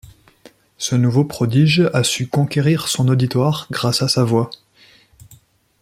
[0.79, 4.49] Ce nouveau prodige a su conquérir son auditoire grâce à sa voix.